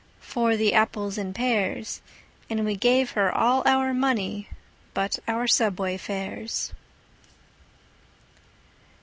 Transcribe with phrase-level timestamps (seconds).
[0.19, 2.01] for the apples and pears,
[2.49, 4.47] And we gave her all our money
[4.95, 6.73] but our subway fares.